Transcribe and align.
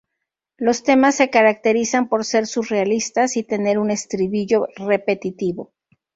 Los 0.57 0.81
temas 0.81 1.13
se 1.13 1.29
caracterizan 1.29 2.09
por 2.09 2.25
ser 2.25 2.47
surrealistas 2.47 3.37
y 3.37 3.43
tener 3.43 3.77
un 3.77 3.91
estribillo 3.91 4.65
repetitivo. 4.75 5.73